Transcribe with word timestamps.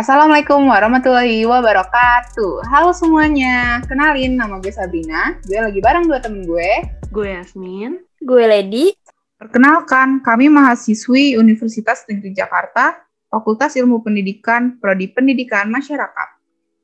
Assalamualaikum 0.00 0.64
warahmatullahi 0.64 1.44
wabarakatuh. 1.44 2.64
Halo 2.72 2.88
semuanya, 2.96 3.84
kenalin 3.84 4.32
nama 4.32 4.56
gue 4.56 4.72
Sabrina. 4.72 5.36
Gue 5.44 5.60
lagi 5.60 5.76
bareng 5.76 6.08
dua 6.08 6.24
temen 6.24 6.48
gue. 6.48 6.88
Gue 7.12 7.36
Yasmin. 7.36 8.00
Gue 8.24 8.48
Lady. 8.48 8.96
Perkenalkan, 9.36 10.24
kami 10.24 10.48
mahasiswi 10.48 11.36
Universitas 11.36 12.08
Negeri 12.08 12.32
Jakarta, 12.32 12.96
Fakultas 13.28 13.76
Ilmu 13.76 14.00
Pendidikan, 14.00 14.80
Prodi 14.80 15.12
Pendidikan 15.12 15.68
Masyarakat. 15.68 16.28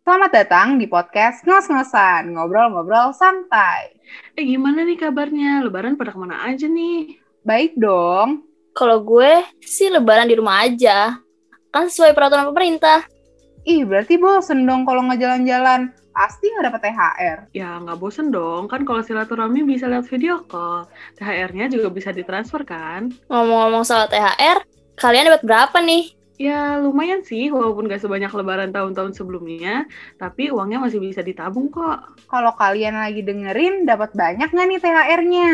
Selamat 0.04 0.30
datang 0.36 0.76
di 0.76 0.84
podcast 0.84 1.40
Ngos-Ngosan, 1.48 2.36
ngobrol-ngobrol 2.36 3.16
santai. 3.16 3.96
Eh 4.36 4.44
gimana 4.44 4.84
nih 4.84 5.00
kabarnya? 5.00 5.64
Lebaran 5.64 5.96
pada 5.96 6.12
ke 6.12 6.20
mana 6.20 6.44
aja 6.44 6.68
nih? 6.68 7.16
Baik 7.48 7.80
dong. 7.80 8.44
Kalau 8.76 9.00
gue 9.00 9.40
sih 9.64 9.88
lebaran 9.88 10.28
di 10.28 10.36
rumah 10.36 10.68
aja. 10.68 11.16
Kan 11.72 11.92
sesuai 11.92 12.16
peraturan 12.16 12.48
pemerintah. 12.48 13.15
Ih, 13.66 13.82
berarti 13.82 14.14
bosen 14.14 14.62
dong 14.62 14.86
kalau 14.86 15.02
nggak 15.10 15.18
jalan-jalan. 15.18 15.90
Pasti 16.14 16.46
nggak 16.54 16.70
dapat 16.70 16.80
THR. 16.86 17.38
Ya 17.50 17.82
nggak 17.82 17.98
bosen 17.98 18.30
dong, 18.30 18.70
kan 18.70 18.86
kalau 18.86 19.02
silaturahmi 19.02 19.66
bisa 19.66 19.90
lihat 19.90 20.06
video 20.06 20.38
call. 20.46 20.86
THR-nya 21.18 21.66
juga 21.66 21.90
bisa 21.90 22.14
ditransfer 22.14 22.62
kan? 22.62 23.10
Ngomong-ngomong 23.26 23.82
soal 23.82 24.06
THR, 24.06 24.62
kalian 24.94 25.26
dapat 25.26 25.42
berapa 25.42 25.82
nih? 25.82 26.14
Ya 26.38 26.78
lumayan 26.78 27.26
sih, 27.26 27.50
walaupun 27.50 27.90
gak 27.90 28.06
sebanyak 28.06 28.30
lebaran 28.30 28.70
tahun-tahun 28.70 29.18
sebelumnya, 29.18 29.82
tapi 30.14 30.54
uangnya 30.54 30.86
masih 30.86 31.02
bisa 31.02 31.26
ditabung 31.26 31.66
kok. 31.66 32.22
Kalau 32.30 32.54
kalian 32.54 32.94
lagi 32.94 33.26
dengerin, 33.26 33.82
dapat 33.82 34.14
banyak 34.14 34.46
nggak 34.46 34.66
nih 34.70 34.78
THR-nya? 34.78 35.50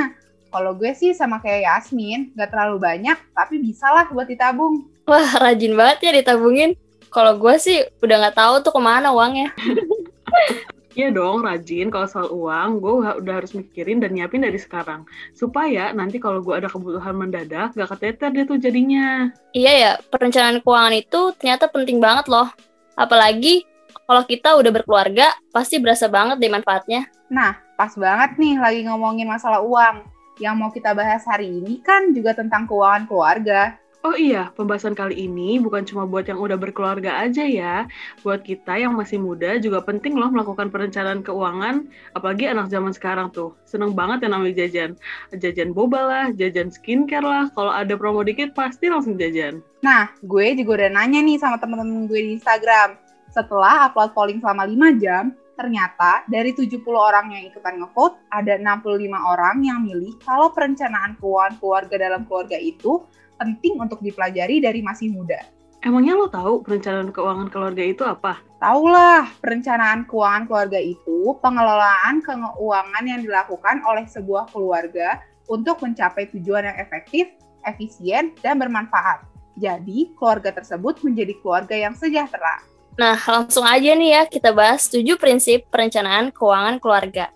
Kalau 0.52 0.76
gue 0.76 0.92
sih 0.92 1.16
sama 1.16 1.40
kayak 1.40 1.64
Yasmin, 1.64 2.36
nggak 2.36 2.52
terlalu 2.52 2.76
banyak, 2.76 3.16
tapi 3.32 3.56
bisa 3.56 3.88
lah 3.88 4.04
buat 4.12 4.28
ditabung. 4.28 4.84
Wah, 5.08 5.40
rajin 5.40 5.72
banget 5.72 5.98
ya 6.04 6.12
ditabungin. 6.12 6.76
Kalau 7.12 7.36
gue 7.36 7.54
sih 7.60 7.84
udah 8.00 8.16
nggak 8.26 8.36
tahu 8.40 8.54
tuh 8.64 8.72
ke 8.72 8.80
mana 8.80 9.12
uangnya. 9.12 9.52
Iya 10.92 11.08
dong, 11.08 11.40
rajin. 11.40 11.88
Kalau 11.88 12.04
soal 12.04 12.28
uang, 12.28 12.84
gue 12.84 12.92
udah 13.24 13.34
harus 13.40 13.56
mikirin 13.56 13.96
dan 13.96 14.12
nyiapin 14.12 14.44
dari 14.44 14.60
sekarang. 14.60 15.08
Supaya 15.32 15.88
nanti 15.96 16.20
kalau 16.20 16.44
gue 16.44 16.52
ada 16.52 16.68
kebutuhan 16.68 17.16
mendadak, 17.16 17.72
gak 17.72 17.96
keteter 17.96 18.28
deh 18.28 18.44
tuh 18.44 18.60
jadinya. 18.60 19.32
Iya 19.56 19.72
ya, 19.72 19.92
perencanaan 20.12 20.60
keuangan 20.60 20.92
itu 20.92 21.20
ternyata 21.40 21.72
penting 21.72 21.96
banget 21.96 22.28
loh. 22.28 22.48
Apalagi 22.92 23.64
kalau 24.04 24.22
kita 24.28 24.52
udah 24.52 24.68
berkeluarga, 24.68 25.32
pasti 25.48 25.80
berasa 25.80 26.12
banget 26.12 26.36
deh 26.36 26.52
manfaatnya. 26.52 27.08
Nah, 27.32 27.56
pas 27.80 27.96
banget 27.96 28.36
nih 28.36 28.60
lagi 28.60 28.80
ngomongin 28.84 29.24
masalah 29.24 29.64
uang. 29.64 30.04
Yang 30.40 30.54
mau 30.60 30.68
kita 30.68 30.92
bahas 30.92 31.24
hari 31.24 31.48
ini 31.48 31.80
kan 31.80 32.12
juga 32.12 32.36
tentang 32.36 32.68
keuangan 32.68 33.08
keluarga. 33.08 33.80
Oh 34.02 34.18
iya, 34.18 34.50
pembahasan 34.58 34.98
kali 34.98 35.14
ini 35.14 35.62
bukan 35.62 35.86
cuma 35.86 36.02
buat 36.10 36.26
yang 36.26 36.42
udah 36.42 36.58
berkeluarga 36.58 37.22
aja 37.22 37.46
ya. 37.46 37.86
Buat 38.26 38.42
kita 38.42 38.74
yang 38.74 38.98
masih 38.98 39.22
muda 39.22 39.62
juga 39.62 39.78
penting 39.78 40.18
loh 40.18 40.26
melakukan 40.26 40.74
perencanaan 40.74 41.22
keuangan, 41.22 41.86
apalagi 42.18 42.50
anak 42.50 42.66
zaman 42.66 42.90
sekarang 42.90 43.30
tuh. 43.30 43.54
Seneng 43.62 43.94
banget 43.94 44.26
yang 44.26 44.34
namanya 44.34 44.66
jajan. 44.66 44.98
Jajan 45.38 45.70
boba 45.70 46.02
lah, 46.02 46.26
jajan 46.34 46.74
skincare 46.74 47.22
lah, 47.22 47.46
kalau 47.54 47.70
ada 47.70 47.94
promo 47.94 48.26
dikit 48.26 48.58
pasti 48.58 48.90
langsung 48.90 49.14
jajan. 49.14 49.62
Nah, 49.86 50.10
gue 50.26 50.58
juga 50.58 50.82
udah 50.82 50.90
nanya 50.98 51.22
nih 51.22 51.38
sama 51.38 51.62
temen-temen 51.62 52.10
gue 52.10 52.20
di 52.26 52.30
Instagram. 52.42 52.98
Setelah 53.30 53.86
upload 53.86 54.18
polling 54.18 54.42
selama 54.42 54.66
5 54.66 54.98
jam, 54.98 55.30
ternyata 55.54 56.26
dari 56.26 56.50
70 56.50 56.82
orang 56.90 57.30
yang 57.38 57.46
ikutan 57.54 57.78
ngevote, 57.78 58.18
ada 58.34 58.58
65 58.58 59.14
orang 59.14 59.62
yang 59.62 59.86
milih 59.86 60.18
kalau 60.26 60.50
perencanaan 60.50 61.14
keuangan 61.22 61.54
keluarga 61.62 61.94
dalam 62.02 62.26
keluarga 62.26 62.58
itu 62.58 63.06
penting 63.42 63.74
untuk 63.82 63.98
dipelajari 63.98 64.62
dari 64.62 64.78
masih 64.86 65.10
muda. 65.10 65.42
Emangnya 65.82 66.14
lo 66.14 66.30
tahu 66.30 66.62
perencanaan 66.62 67.10
keuangan 67.10 67.50
keluarga 67.50 67.82
itu 67.82 68.06
apa? 68.06 68.38
Taulah, 68.62 69.26
perencanaan 69.42 70.06
keuangan 70.06 70.46
keluarga 70.46 70.78
itu 70.78 71.34
pengelolaan 71.42 72.22
keuangan 72.22 73.02
yang 73.02 73.26
dilakukan 73.26 73.82
oleh 73.82 74.06
sebuah 74.06 74.46
keluarga 74.54 75.18
untuk 75.50 75.82
mencapai 75.82 76.30
tujuan 76.30 76.70
yang 76.70 76.78
efektif, 76.78 77.34
efisien, 77.66 78.30
dan 78.46 78.62
bermanfaat. 78.62 79.26
Jadi, 79.58 80.14
keluarga 80.14 80.54
tersebut 80.54 81.02
menjadi 81.02 81.34
keluarga 81.42 81.74
yang 81.74 81.98
sejahtera. 81.98 82.62
Nah, 82.94 83.18
langsung 83.18 83.66
aja 83.66 83.90
nih 83.90 84.10
ya 84.14 84.22
kita 84.30 84.54
bahas 84.54 84.86
7 84.86 85.18
prinsip 85.18 85.66
perencanaan 85.66 86.30
keuangan 86.30 86.78
keluarga. 86.78 87.34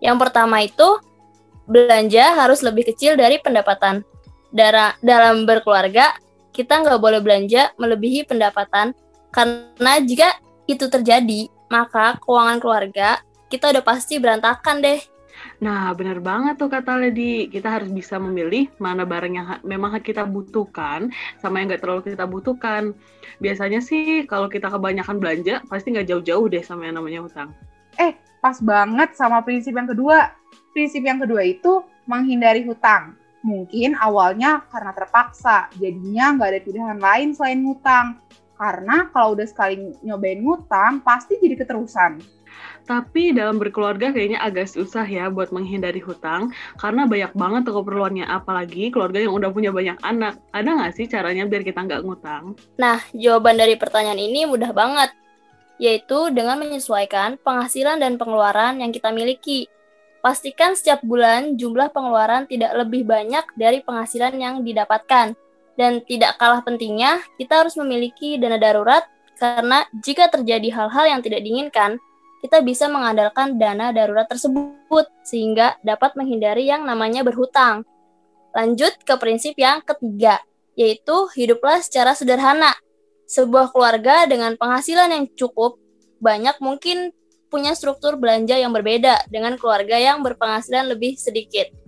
Yang 0.00 0.16
pertama 0.16 0.64
itu, 0.64 0.88
belanja 1.68 2.24
harus 2.40 2.64
lebih 2.64 2.88
kecil 2.88 3.20
dari 3.20 3.36
pendapatan 3.36 4.00
dalam 5.02 5.44
berkeluarga, 5.48 6.16
kita 6.52 6.80
nggak 6.82 7.00
boleh 7.00 7.20
belanja 7.20 7.72
melebihi 7.76 8.24
pendapatan, 8.24 8.96
karena 9.34 9.92
jika 10.00 10.40
itu 10.66 10.88
terjadi, 10.88 11.50
maka 11.68 12.16
keuangan 12.22 12.58
keluarga 12.62 13.20
kita 13.46 13.70
udah 13.70 13.84
pasti 13.84 14.18
berantakan 14.18 14.82
deh. 14.82 14.98
Nah, 15.60 15.92
benar 15.92 16.18
banget 16.20 16.56
tuh 16.56 16.68
kata 16.72 16.96
Lady. 16.96 17.48
Kita 17.48 17.68
harus 17.68 17.92
bisa 17.92 18.16
memilih 18.16 18.72
mana 18.80 19.04
barang 19.04 19.32
yang 19.36 19.46
memang 19.62 19.96
kita 20.00 20.24
butuhkan 20.24 21.12
sama 21.38 21.60
yang 21.60 21.72
nggak 21.72 21.82
terlalu 21.84 22.02
kita 22.08 22.24
butuhkan. 22.24 22.96
Biasanya 23.40 23.84
sih 23.84 24.24
kalau 24.24 24.48
kita 24.48 24.72
kebanyakan 24.72 25.20
belanja, 25.20 25.60
pasti 25.68 25.92
nggak 25.92 26.08
jauh-jauh 26.08 26.48
deh 26.48 26.64
sama 26.64 26.88
yang 26.88 26.96
namanya 26.98 27.20
hutang. 27.24 27.52
Eh, 28.00 28.16
pas 28.40 28.56
banget 28.60 29.12
sama 29.16 29.44
prinsip 29.44 29.76
yang 29.76 29.88
kedua. 29.88 30.32
Prinsip 30.72 31.04
yang 31.04 31.20
kedua 31.20 31.44
itu 31.44 31.84
menghindari 32.08 32.64
hutang. 32.64 33.16
Mungkin 33.46 33.94
awalnya 33.94 34.66
karena 34.74 34.90
terpaksa, 34.90 35.70
jadinya 35.78 36.34
nggak 36.34 36.50
ada 36.50 36.60
pilihan 36.66 36.98
lain 36.98 37.30
selain 37.30 37.62
ngutang. 37.62 38.18
Karena 38.58 39.06
kalau 39.14 39.38
udah 39.38 39.46
sekali 39.46 39.94
nyobain 40.02 40.42
ngutang, 40.42 40.98
pasti 41.06 41.38
jadi 41.38 41.54
keterusan. 41.54 42.18
Tapi 42.86 43.34
dalam 43.34 43.58
berkeluarga 43.58 44.14
kayaknya 44.14 44.42
agak 44.42 44.70
susah 44.70 45.02
ya 45.06 45.26
buat 45.30 45.50
menghindari 45.54 45.98
hutang, 46.02 46.54
karena 46.78 47.06
banyak 47.06 47.34
banget 47.34 47.62
tuh 47.66 47.82
keperluannya, 47.82 48.26
apalagi 48.26 48.90
keluarga 48.90 49.22
yang 49.22 49.34
udah 49.34 49.50
punya 49.54 49.70
banyak 49.70 49.98
anak. 50.02 50.38
Ada 50.50 50.66
nggak 50.66 50.92
sih 50.94 51.06
caranya 51.06 51.44
biar 51.46 51.62
kita 51.66 51.82
nggak 51.86 52.02
ngutang? 52.02 52.54
Nah, 52.78 52.98
jawaban 53.14 53.58
dari 53.58 53.74
pertanyaan 53.74 54.22
ini 54.22 54.46
mudah 54.46 54.70
banget, 54.70 55.14
yaitu 55.82 56.30
dengan 56.32 56.62
menyesuaikan 56.62 57.36
penghasilan 57.42 58.00
dan 58.00 58.16
pengeluaran 58.16 58.78
yang 58.80 58.94
kita 58.94 59.10
miliki. 59.10 59.66
Pastikan 60.26 60.74
setiap 60.74 61.06
bulan 61.06 61.54
jumlah 61.54 61.94
pengeluaran 61.94 62.50
tidak 62.50 62.74
lebih 62.74 63.06
banyak 63.06 63.46
dari 63.54 63.78
penghasilan 63.78 64.34
yang 64.34 64.66
didapatkan. 64.66 65.38
Dan 65.78 66.02
tidak 66.02 66.34
kalah 66.42 66.66
pentingnya, 66.66 67.22
kita 67.38 67.62
harus 67.62 67.78
memiliki 67.78 68.34
dana 68.34 68.58
darurat 68.58 69.06
karena 69.38 69.86
jika 70.02 70.26
terjadi 70.26 70.66
hal-hal 70.74 71.06
yang 71.06 71.22
tidak 71.22 71.46
diinginkan, 71.46 72.02
kita 72.42 72.58
bisa 72.58 72.90
mengandalkan 72.90 73.54
dana 73.54 73.94
darurat 73.94 74.26
tersebut 74.26 75.06
sehingga 75.22 75.78
dapat 75.86 76.18
menghindari 76.18 76.66
yang 76.66 76.82
namanya 76.82 77.22
berhutang. 77.22 77.86
Lanjut 78.50 78.98
ke 79.06 79.14
prinsip 79.22 79.54
yang 79.54 79.78
ketiga, 79.86 80.42
yaitu 80.74 81.30
hiduplah 81.38 81.78
secara 81.78 82.18
sederhana. 82.18 82.74
Sebuah 83.30 83.70
keluarga 83.70 84.26
dengan 84.26 84.58
penghasilan 84.58 85.06
yang 85.06 85.30
cukup 85.38 85.78
banyak 86.18 86.58
mungkin 86.58 87.14
punya 87.46 87.72
struktur 87.72 88.18
belanja 88.18 88.58
yang 88.58 88.74
berbeda 88.74 89.26
dengan 89.30 89.54
keluarga 89.56 89.96
yang 89.96 90.20
berpenghasilan 90.20 90.90
lebih 90.90 91.14
sedikit. 91.16 91.85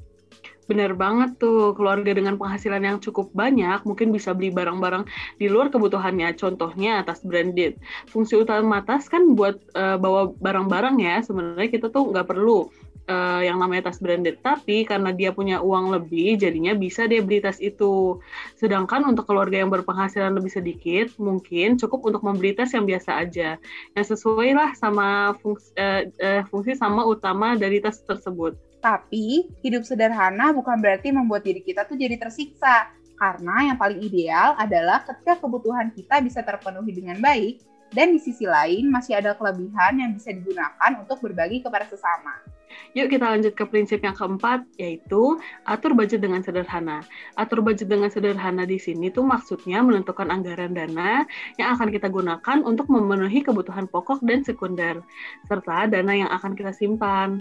Bener 0.69 0.93
banget 0.93 1.41
tuh, 1.41 1.73
keluarga 1.73 2.13
dengan 2.13 2.37
penghasilan 2.37 2.85
yang 2.85 2.99
cukup 3.01 3.33
banyak 3.33 3.81
mungkin 3.89 4.13
bisa 4.13 4.37
beli 4.37 4.53
barang-barang 4.53 5.09
di 5.41 5.49
luar 5.49 5.73
kebutuhannya. 5.73 6.37
Contohnya 6.37 7.01
tas 7.09 7.25
branded. 7.25 7.81
Fungsi 8.05 8.37
utama 8.37 8.85
tas 8.85 9.09
kan 9.09 9.33
buat 9.33 9.57
uh, 9.73 9.97
bawa 9.97 10.37
barang-barang 10.37 11.01
ya, 11.01 11.25
sebenarnya 11.25 11.73
kita 11.73 11.89
tuh 11.89 12.13
nggak 12.13 12.29
perlu 12.29 12.69
uh, 13.09 13.41
yang 13.41 13.57
namanya 13.57 13.89
tas 13.89 13.97
branded. 13.97 14.45
Tapi 14.45 14.85
karena 14.85 15.09
dia 15.17 15.33
punya 15.33 15.65
uang 15.65 15.89
lebih, 15.89 16.37
jadinya 16.37 16.77
bisa 16.77 17.09
dia 17.09 17.25
beli 17.25 17.41
tas 17.41 17.57
itu. 17.65 18.21
Sedangkan 18.61 19.09
untuk 19.09 19.25
keluarga 19.25 19.65
yang 19.65 19.73
berpenghasilan 19.73 20.37
lebih 20.37 20.53
sedikit, 20.53 21.17
mungkin 21.17 21.81
cukup 21.81 22.13
untuk 22.13 22.21
membeli 22.21 22.53
tas 22.53 22.77
yang 22.77 22.85
biasa 22.85 23.25
aja, 23.25 23.57
yang 23.97 24.05
sesuai 24.05 24.53
lah 24.53 24.77
sama 24.77 25.33
fungsi, 25.41 25.73
uh, 25.81 26.05
uh, 26.21 26.43
fungsi 26.53 26.77
sama 26.77 27.09
utama 27.09 27.57
dari 27.57 27.81
tas 27.81 28.05
tersebut. 28.05 28.68
Tapi 28.79 29.51
hidup 29.65 29.83
sederhana 29.83 30.55
bukan 30.55 30.79
berarti 30.79 31.11
membuat 31.11 31.43
diri 31.43 31.63
kita 31.63 31.85
tuh 31.85 31.99
jadi 31.99 32.15
tersiksa. 32.19 32.95
Karena 33.19 33.75
yang 33.75 33.79
paling 33.79 33.99
ideal 33.99 34.55
adalah 34.55 35.03
ketika 35.03 35.43
kebutuhan 35.43 35.91
kita 35.91 36.23
bisa 36.23 36.39
terpenuhi 36.47 36.95
dengan 36.95 37.19
baik, 37.19 37.59
dan 37.93 38.13
di 38.13 38.21
sisi 38.21 38.45
lain 38.45 38.93
masih 38.93 39.17
ada 39.17 39.33
kelebihan 39.33 39.97
yang 39.97 40.11
bisa 40.13 40.33
digunakan 40.33 40.91
untuk 41.01 41.25
berbagi 41.25 41.65
kepada 41.65 41.89
sesama. 41.89 42.37
Yuk 42.93 43.09
kita 43.09 43.25
lanjut 43.33 43.57
ke 43.57 43.65
prinsip 43.65 44.05
yang 44.05 44.13
keempat, 44.13 44.61
yaitu 44.77 45.41
atur 45.65 45.97
budget 45.97 46.21
dengan 46.21 46.45
sederhana. 46.45 47.01
Atur 47.41 47.65
budget 47.65 47.89
dengan 47.89 48.13
sederhana 48.13 48.69
di 48.69 48.77
sini 48.77 49.09
tuh 49.09 49.25
maksudnya 49.25 49.81
menentukan 49.81 50.29
anggaran 50.29 50.77
dana 50.77 51.25
yang 51.57 51.75
akan 51.75 51.89
kita 51.89 52.13
gunakan 52.13 52.59
untuk 52.63 52.93
memenuhi 52.93 53.41
kebutuhan 53.41 53.89
pokok 53.89 54.21
dan 54.21 54.45
sekunder, 54.45 55.01
serta 55.49 55.89
dana 55.89 56.13
yang 56.13 56.31
akan 56.31 56.53
kita 56.53 56.77
simpan. 56.77 57.41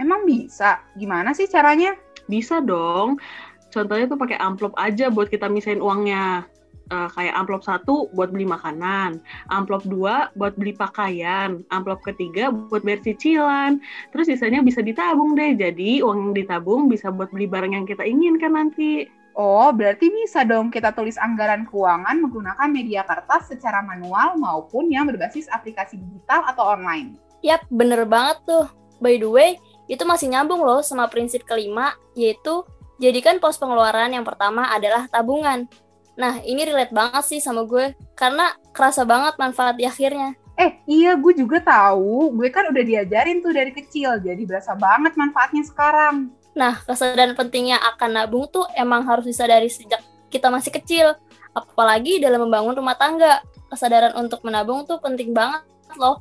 Emang 0.00 0.24
bisa? 0.24 0.80
Gimana 0.96 1.36
sih 1.36 1.44
caranya? 1.44 1.92
Bisa 2.24 2.64
dong. 2.64 3.20
Contohnya 3.68 4.08
tuh 4.08 4.16
pakai 4.16 4.40
amplop 4.40 4.72
aja 4.80 5.12
buat 5.12 5.28
kita 5.28 5.52
misain 5.52 5.78
uangnya. 5.78 6.48
uh, 6.90 7.08
kayak 7.14 7.34
amplop 7.38 7.62
satu 7.62 8.10
buat 8.12 8.34
beli 8.34 8.44
makanan, 8.44 9.22
amplop 9.48 9.86
dua 9.86 10.28
buat 10.36 10.58
beli 10.58 10.74
pakaian, 10.74 11.62
amplop 11.70 12.02
ketiga 12.02 12.50
buat 12.50 12.82
bayar 12.82 13.00
cicilan, 13.06 13.78
terus 14.10 14.28
sisanya 14.28 14.60
bisa 14.60 14.82
ditabung 14.82 15.38
deh. 15.38 15.54
Jadi 15.56 16.02
uang 16.02 16.30
yang 16.30 16.34
ditabung 16.36 16.90
bisa 16.90 17.08
buat 17.14 17.30
beli 17.30 17.46
barang 17.46 17.72
yang 17.72 17.86
kita 17.86 18.02
inginkan 18.02 18.58
nanti. 18.58 19.06
Oh, 19.38 19.70
berarti 19.70 20.10
bisa 20.10 20.42
dong 20.42 20.74
kita 20.74 20.90
tulis 20.90 21.14
anggaran 21.16 21.64
keuangan 21.70 22.18
menggunakan 22.18 22.68
media 22.68 23.06
kertas 23.06 23.48
secara 23.48 23.80
manual 23.80 24.36
maupun 24.36 24.90
yang 24.90 25.06
berbasis 25.06 25.46
aplikasi 25.54 25.96
digital 25.96 26.44
atau 26.50 26.66
online. 26.66 27.14
Yap, 27.40 27.64
bener 27.70 28.04
banget 28.04 28.42
tuh. 28.44 28.66
By 29.00 29.16
the 29.16 29.30
way, 29.30 29.56
itu 29.90 30.06
masih 30.06 30.30
nyambung 30.30 30.62
loh 30.62 30.86
sama 30.86 31.10
prinsip 31.10 31.42
kelima, 31.42 31.98
yaitu 32.14 32.62
jadikan 33.02 33.42
pos 33.42 33.58
pengeluaran 33.58 34.14
yang 34.14 34.22
pertama 34.22 34.70
adalah 34.70 35.10
tabungan. 35.10 35.66
Nah, 36.14 36.38
ini 36.46 36.62
relate 36.62 36.94
banget 36.94 37.26
sih 37.26 37.40
sama 37.42 37.66
gue, 37.66 37.90
karena 38.14 38.54
kerasa 38.70 39.02
banget 39.02 39.34
manfaat 39.34 39.74
di 39.74 39.82
akhirnya. 39.90 40.38
Eh, 40.60 40.78
iya 40.86 41.16
gue 41.16 41.32
juga 41.34 41.58
tahu. 41.58 42.36
Gue 42.36 42.52
kan 42.52 42.68
udah 42.70 42.84
diajarin 42.84 43.42
tuh 43.42 43.50
dari 43.50 43.72
kecil, 43.74 44.20
jadi 44.22 44.42
berasa 44.46 44.78
banget 44.78 45.16
manfaatnya 45.18 45.64
sekarang. 45.66 46.30
Nah, 46.52 46.78
kesadaran 46.84 47.32
pentingnya 47.34 47.80
akan 47.94 48.10
nabung 48.14 48.44
tuh 48.52 48.68
emang 48.76 49.02
harus 49.08 49.26
disadari 49.26 49.72
sejak 49.72 50.04
kita 50.28 50.52
masih 50.52 50.70
kecil. 50.70 51.16
Apalagi 51.50 52.22
dalam 52.22 52.46
membangun 52.46 52.78
rumah 52.78 52.94
tangga. 52.94 53.42
Kesadaran 53.70 54.18
untuk 54.18 54.42
menabung 54.42 54.82
tuh 54.82 54.98
penting 54.98 55.30
banget 55.30 55.62
loh. 55.94 56.20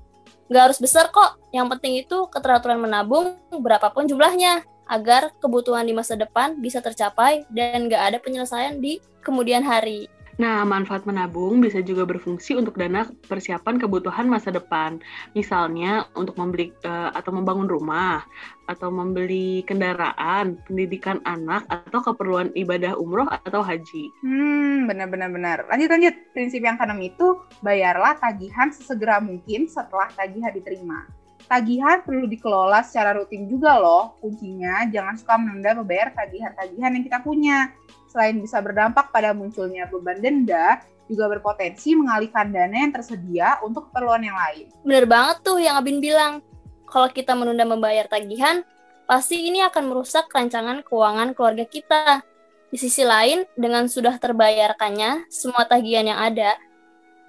Gak 0.50 0.74
harus 0.74 0.80
besar 0.82 1.14
kok. 1.14 1.38
Yang 1.54 1.78
penting 1.78 1.94
itu 2.02 2.26
keteraturan 2.34 2.82
menabung 2.82 3.38
berapapun 3.54 4.10
jumlahnya 4.10 4.66
agar 4.90 5.30
kebutuhan 5.38 5.86
di 5.86 5.94
masa 5.94 6.18
depan 6.18 6.58
bisa 6.58 6.82
tercapai 6.82 7.46
dan 7.54 7.86
gak 7.86 8.02
ada 8.14 8.18
penyelesaian 8.18 8.82
di 8.82 8.98
kemudian 9.22 9.62
hari. 9.62 10.10
Nah, 10.40 10.64
manfaat 10.64 11.04
menabung 11.04 11.60
bisa 11.60 11.84
juga 11.84 12.08
berfungsi 12.08 12.56
untuk 12.56 12.80
dana 12.80 13.04
persiapan 13.28 13.76
kebutuhan 13.76 14.32
masa 14.32 14.56
depan. 14.56 15.04
Misalnya 15.36 16.08
untuk 16.16 16.40
membeli 16.40 16.72
uh, 16.88 17.12
atau 17.12 17.36
membangun 17.36 17.68
rumah, 17.68 18.24
atau 18.72 18.88
membeli 18.88 19.68
kendaraan, 19.68 20.56
pendidikan 20.64 21.20
anak, 21.28 21.68
atau 21.68 22.00
keperluan 22.00 22.56
ibadah 22.56 22.96
umroh 22.96 23.28
atau 23.28 23.60
haji. 23.60 24.16
Hmm, 24.24 24.88
benar-benar 24.88 25.28
benar. 25.28 25.58
Lanjut 25.68 25.92
lanjut. 25.92 26.16
Prinsip 26.32 26.64
yang 26.64 26.80
keenam 26.80 27.04
itu 27.04 27.36
bayarlah 27.60 28.16
tagihan 28.16 28.72
sesegera 28.72 29.20
mungkin 29.20 29.68
setelah 29.68 30.08
tagihan 30.16 30.56
diterima. 30.56 31.19
Tagihan 31.50 32.06
perlu 32.06 32.30
dikelola 32.30 32.86
secara 32.86 33.18
rutin 33.18 33.50
juga 33.50 33.82
loh. 33.82 34.14
Kuncinya 34.22 34.86
jangan 34.86 35.18
suka 35.18 35.34
menunda 35.42 35.74
membayar 35.74 36.14
tagihan-tagihan 36.14 36.94
yang 36.94 37.04
kita 37.04 37.20
punya 37.26 37.74
selain 38.06 38.38
bisa 38.38 38.62
berdampak 38.62 39.10
pada 39.10 39.34
munculnya 39.34 39.90
beban 39.90 40.22
denda, 40.22 40.78
juga 41.10 41.26
berpotensi 41.26 41.98
mengalihkan 41.98 42.54
dana 42.54 42.74
yang 42.86 42.94
tersedia 42.94 43.58
untuk 43.66 43.90
keperluan 43.90 44.22
yang 44.22 44.38
lain. 44.38 44.70
Bener 44.86 45.10
banget 45.10 45.42
tuh 45.42 45.58
yang 45.58 45.74
Abin 45.82 45.98
bilang. 45.98 46.46
Kalau 46.90 47.10
kita 47.10 47.38
menunda 47.38 47.66
membayar 47.70 48.10
tagihan, 48.10 48.66
pasti 49.06 49.46
ini 49.46 49.62
akan 49.62 49.94
merusak 49.94 50.26
rancangan 50.30 50.82
keuangan 50.82 51.38
keluarga 51.38 51.66
kita. 51.66 52.26
Di 52.70 52.78
sisi 52.78 53.06
lain, 53.06 53.46
dengan 53.58 53.86
sudah 53.90 54.18
terbayarkannya 54.18 55.30
semua 55.30 55.70
tagihan 55.70 56.06
yang 56.06 56.18
ada, 56.18 56.58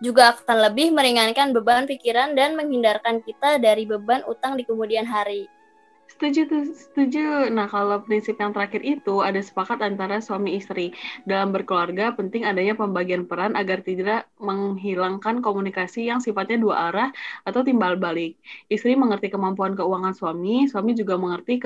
juga 0.00 0.32
akan 0.32 0.72
lebih 0.72 0.90
meringankan 0.96 1.52
beban 1.52 1.84
pikiran 1.84 2.32
dan 2.32 2.56
menghindarkan 2.56 3.20
kita 3.20 3.60
dari 3.60 3.84
beban 3.84 4.24
utang 4.24 4.56
di 4.56 4.64
kemudian 4.64 5.04
hari. 5.04 5.48
Setuju 6.10 6.52
tuh, 6.52 6.64
setuju. 6.74 7.48
Nah, 7.48 7.64
kalau 7.70 8.02
prinsip 8.04 8.36
yang 8.36 8.52
terakhir 8.52 8.84
itu 8.84 9.24
ada 9.24 9.40
sepakat 9.40 9.80
antara 9.80 10.20
suami 10.20 10.58
istri. 10.58 10.92
Dalam 11.24 11.54
berkeluarga 11.54 12.12
penting 12.12 12.44
adanya 12.44 12.76
pembagian 12.76 13.24
peran 13.24 13.56
agar 13.56 13.80
tidak 13.80 14.28
menghilangkan 14.36 15.40
komunikasi 15.40 16.10
yang 16.10 16.20
sifatnya 16.20 16.60
dua 16.60 16.92
arah 16.92 17.08
atau 17.46 17.64
timbal 17.64 17.96
balik. 17.96 18.36
Istri 18.68 19.00
mengerti 19.00 19.32
kemampuan 19.32 19.72
keuangan 19.78 20.12
suami, 20.12 20.68
suami 20.68 20.92
juga 20.92 21.16
mengerti 21.16 21.56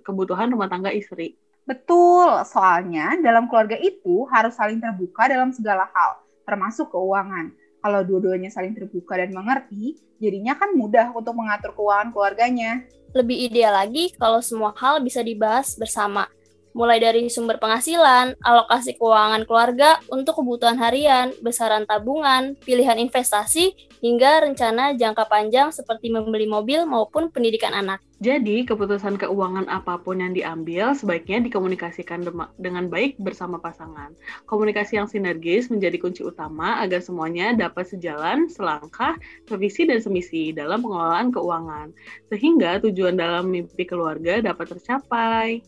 kebutuhan 0.00 0.48
rumah 0.54 0.72
tangga 0.72 0.88
istri. 0.94 1.36
Betul, 1.68 2.48
soalnya 2.48 3.18
dalam 3.20 3.44
keluarga 3.50 3.76
itu 3.76 4.24
harus 4.32 4.56
saling 4.56 4.80
terbuka 4.80 5.28
dalam 5.28 5.52
segala 5.52 5.84
hal, 5.92 6.22
termasuk 6.48 6.88
keuangan. 6.90 7.52
Kalau 7.82 8.06
dua-duanya 8.06 8.46
saling 8.46 8.78
terbuka 8.78 9.18
dan 9.18 9.34
mengerti, 9.34 9.98
jadinya 10.22 10.54
kan 10.54 10.70
mudah 10.78 11.10
untuk 11.10 11.34
mengatur 11.34 11.74
keuangan 11.74 12.14
keluarganya. 12.14 12.86
Lebih 13.10 13.50
ideal 13.50 13.74
lagi 13.74 14.14
kalau 14.14 14.38
semua 14.38 14.70
hal 14.78 15.02
bisa 15.02 15.18
dibahas 15.20 15.74
bersama, 15.74 16.30
mulai 16.72 16.98
dari 17.00 17.28
sumber 17.28 17.56
penghasilan, 17.60 18.36
alokasi 18.40 18.96
keuangan 18.96 19.44
keluarga 19.44 20.00
untuk 20.08 20.40
kebutuhan 20.40 20.76
harian, 20.80 21.32
besaran 21.44 21.84
tabungan, 21.84 22.56
pilihan 22.64 22.96
investasi, 23.00 23.76
hingga 24.02 24.42
rencana 24.42 24.98
jangka 24.98 25.30
panjang 25.30 25.70
seperti 25.70 26.10
membeli 26.10 26.50
mobil 26.50 26.82
maupun 26.84 27.30
pendidikan 27.30 27.70
anak. 27.70 28.02
Jadi, 28.22 28.62
keputusan 28.62 29.18
keuangan 29.18 29.66
apa 29.66 29.98
pun 29.98 30.22
yang 30.22 30.30
diambil 30.30 30.94
sebaiknya 30.94 31.42
dikomunikasikan 31.42 32.22
dengan 32.54 32.86
baik 32.86 33.18
bersama 33.18 33.58
pasangan. 33.58 34.14
Komunikasi 34.46 34.98
yang 34.98 35.10
sinergis 35.10 35.70
menjadi 35.70 35.98
kunci 35.98 36.22
utama 36.22 36.78
agar 36.82 37.02
semuanya 37.02 37.50
dapat 37.54 37.90
sejalan, 37.90 38.46
selangkah, 38.46 39.18
sevisi, 39.50 39.90
dan 39.90 39.98
semisi 39.98 40.54
dalam 40.54 40.82
pengelolaan 40.86 41.34
keuangan, 41.34 41.90
sehingga 42.30 42.78
tujuan 42.86 43.18
dalam 43.18 43.50
mimpi 43.50 43.82
keluarga 43.86 44.38
dapat 44.38 44.78
tercapai. 44.78 45.62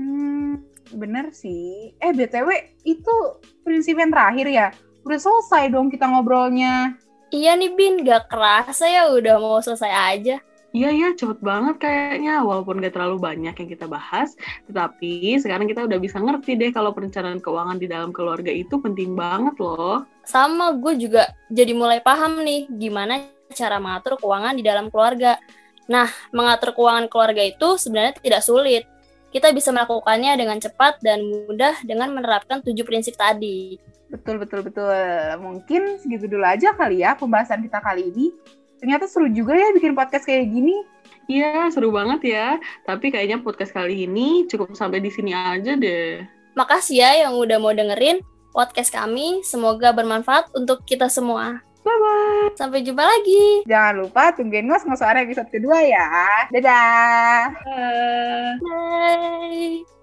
Hmm, 0.00 0.64
bener 0.96 1.28
sih. 1.36 1.92
Eh, 2.00 2.16
BTW, 2.16 2.48
itu 2.88 3.14
prinsip 3.60 4.00
yang 4.00 4.08
terakhir 4.08 4.48
ya? 4.48 4.68
Udah 5.04 5.20
selesai 5.20 5.68
dong 5.68 5.92
kita 5.92 6.08
ngobrolnya. 6.08 6.96
Iya 7.28 7.52
nih, 7.60 7.76
Bin. 7.76 8.00
Gak 8.00 8.32
kerasa 8.32 8.88
ya 8.88 9.12
udah 9.12 9.36
mau 9.36 9.60
selesai 9.60 9.92
aja. 9.92 10.40
Iya 10.70 10.90
ya 10.94 11.08
cepet 11.18 11.42
banget 11.42 11.82
kayaknya 11.82 12.46
walaupun 12.46 12.78
gak 12.78 12.94
terlalu 12.94 13.18
banyak 13.18 13.54
yang 13.58 13.68
kita 13.74 13.90
bahas, 13.90 14.38
tetapi 14.70 15.34
sekarang 15.42 15.66
kita 15.66 15.82
udah 15.82 15.98
bisa 15.98 16.22
ngerti 16.22 16.54
deh 16.54 16.70
kalau 16.70 16.94
perencanaan 16.94 17.42
keuangan 17.42 17.74
di 17.74 17.90
dalam 17.90 18.14
keluarga 18.14 18.54
itu 18.54 18.78
penting 18.78 19.18
banget 19.18 19.58
loh. 19.58 20.06
Sama 20.22 20.78
gue 20.78 20.94
juga 20.94 21.26
jadi 21.50 21.74
mulai 21.74 21.98
paham 21.98 22.46
nih 22.46 22.70
gimana 22.70 23.18
cara 23.50 23.82
mengatur 23.82 24.14
keuangan 24.22 24.54
di 24.54 24.62
dalam 24.62 24.94
keluarga. 24.94 25.42
Nah, 25.90 26.06
mengatur 26.30 26.70
keuangan 26.70 27.10
keluarga 27.10 27.42
itu 27.42 27.74
sebenarnya 27.74 28.22
tidak 28.22 28.42
sulit. 28.46 28.86
Kita 29.30 29.54
bisa 29.54 29.70
melakukannya 29.70 30.34
dengan 30.34 30.58
cepat 30.58 30.98
dan 31.02 31.22
mudah 31.22 31.78
dengan 31.86 32.10
menerapkan 32.10 32.62
tujuh 32.66 32.82
prinsip 32.82 33.14
tadi. 33.14 33.78
Betul, 34.10 34.42
betul, 34.42 34.66
betul. 34.66 34.90
Mungkin 35.38 36.02
segitu 36.02 36.26
dulu 36.26 36.42
aja 36.42 36.74
kali 36.74 37.06
ya 37.06 37.14
pembahasan 37.14 37.62
kita 37.62 37.78
kali 37.78 38.10
ini 38.10 38.34
ternyata 38.80 39.04
seru 39.04 39.28
juga 39.28 39.52
ya 39.52 39.70
bikin 39.76 39.92
podcast 39.92 40.24
kayak 40.24 40.50
gini. 40.50 40.82
Iya, 41.30 41.70
seru 41.70 41.94
banget 41.94 42.34
ya. 42.34 42.58
Tapi 42.88 43.12
kayaknya 43.12 43.38
podcast 43.38 43.70
kali 43.70 44.08
ini 44.08 44.48
cukup 44.50 44.74
sampai 44.74 44.98
di 44.98 45.12
sini 45.12 45.30
aja 45.30 45.78
deh. 45.78 46.26
Makasih 46.58 46.98
ya 46.98 47.10
yang 47.28 47.38
udah 47.38 47.60
mau 47.62 47.70
dengerin 47.70 48.24
podcast 48.50 48.90
kami. 48.90 49.46
Semoga 49.46 49.94
bermanfaat 49.94 50.50
untuk 50.58 50.82
kita 50.82 51.06
semua. 51.06 51.62
Bye-bye. 51.80 52.56
Sampai 52.60 52.84
jumpa 52.84 53.04
lagi. 53.04 53.64
Jangan 53.64 54.04
lupa 54.04 54.32
tungguin 54.36 54.68
ngos-ngos 54.68 55.00
suara 55.00 55.24
episode 55.24 55.48
kedua 55.48 55.80
ya. 55.80 56.08
Dadah. 56.52 57.56
Bye. 57.64 58.54
Bye. 58.60 59.99